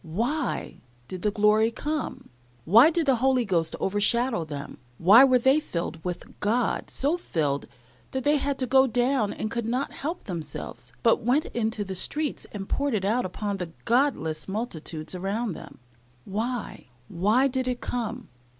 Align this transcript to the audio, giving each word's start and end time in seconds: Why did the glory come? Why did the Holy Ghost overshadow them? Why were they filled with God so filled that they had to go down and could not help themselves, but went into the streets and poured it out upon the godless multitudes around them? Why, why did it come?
Why 0.03 0.81
did 1.07 1.21
the 1.21 1.29
glory 1.29 1.69
come? 1.69 2.29
Why 2.65 2.89
did 2.89 3.05
the 3.05 3.17
Holy 3.17 3.45
Ghost 3.45 3.75
overshadow 3.79 4.43
them? 4.43 4.79
Why 4.97 5.23
were 5.23 5.37
they 5.37 5.59
filled 5.59 6.03
with 6.03 6.39
God 6.39 6.89
so 6.89 7.17
filled 7.17 7.67
that 8.09 8.23
they 8.23 8.37
had 8.37 8.57
to 8.57 8.65
go 8.65 8.87
down 8.87 9.31
and 9.31 9.51
could 9.51 9.67
not 9.67 9.91
help 9.91 10.23
themselves, 10.23 10.91
but 11.03 11.21
went 11.21 11.45
into 11.45 11.83
the 11.83 11.93
streets 11.93 12.47
and 12.51 12.67
poured 12.67 12.95
it 12.95 13.05
out 13.05 13.25
upon 13.25 13.57
the 13.57 13.73
godless 13.85 14.47
multitudes 14.47 15.13
around 15.13 15.53
them? 15.53 15.77
Why, 16.25 16.87
why 17.07 17.47
did 17.47 17.67
it 17.67 17.79
come? 17.79 18.27